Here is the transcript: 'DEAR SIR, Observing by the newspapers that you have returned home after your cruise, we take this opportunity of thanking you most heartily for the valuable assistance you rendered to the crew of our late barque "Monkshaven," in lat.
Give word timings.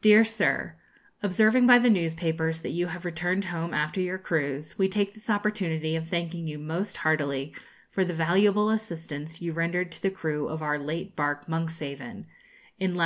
'DEAR 0.00 0.22
SIR, 0.22 0.76
Observing 1.24 1.66
by 1.66 1.76
the 1.76 1.90
newspapers 1.90 2.60
that 2.60 2.70
you 2.70 2.86
have 2.86 3.04
returned 3.04 3.46
home 3.46 3.74
after 3.74 4.00
your 4.00 4.16
cruise, 4.16 4.78
we 4.78 4.88
take 4.88 5.12
this 5.12 5.28
opportunity 5.28 5.96
of 5.96 6.06
thanking 6.06 6.46
you 6.46 6.56
most 6.56 6.98
heartily 6.98 7.52
for 7.90 8.04
the 8.04 8.14
valuable 8.14 8.70
assistance 8.70 9.42
you 9.42 9.52
rendered 9.52 9.90
to 9.90 10.00
the 10.00 10.08
crew 10.08 10.46
of 10.46 10.62
our 10.62 10.78
late 10.78 11.16
barque 11.16 11.48
"Monkshaven," 11.48 12.26
in 12.78 12.94
lat. 12.94 13.04